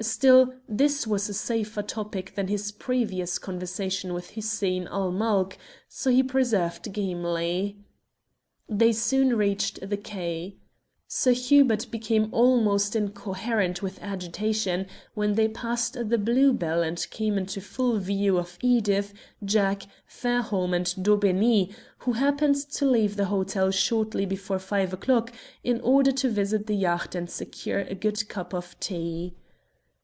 Still, 0.00 0.54
this 0.68 1.08
was 1.08 1.28
a 1.28 1.34
safer 1.34 1.82
topic 1.82 2.36
than 2.36 2.46
his 2.46 2.70
previous 2.70 3.36
conversation 3.36 4.14
with 4.14 4.30
Hussein 4.30 4.86
ul 4.86 5.10
Mulk, 5.10 5.58
so 5.88 6.08
he 6.08 6.22
persevered 6.22 6.92
gamely. 6.92 7.78
They 8.68 8.92
soon 8.92 9.36
reached 9.36 9.80
the 9.90 9.96
quay. 9.96 10.54
Sir 11.08 11.32
Hubert 11.32 11.88
became 11.90 12.32
almost 12.32 12.94
incoherent 12.94 13.82
with 13.82 14.00
agitation 14.00 14.86
when 15.14 15.34
they 15.34 15.48
passed 15.48 15.94
the 15.94 16.16
Blue 16.18 16.52
Bell 16.52 16.80
and 16.80 17.04
came 17.10 17.36
into 17.36 17.60
full 17.60 17.98
view 17.98 18.38
of 18.38 18.56
Edith, 18.62 19.12
Jack, 19.44 19.82
Fairholme 20.06 20.74
and 20.74 20.86
Daubeney, 21.02 21.74
who 22.06 22.12
happened 22.12 22.54
to 22.70 22.86
leave 22.88 23.16
the 23.16 23.24
hotel 23.34 23.72
shortly 23.72 24.24
before 24.24 24.60
five 24.60 24.92
o'clock 24.92 25.32
in 25.64 25.80
order 25.80 26.12
to 26.12 26.30
visit 26.30 26.66
the 26.68 26.76
yacht 26.76 27.16
and 27.16 27.28
secure 27.28 27.80
a 27.80 27.96
good 27.96 28.28
cup 28.28 28.54
of 28.54 28.78
tea. 28.78 29.34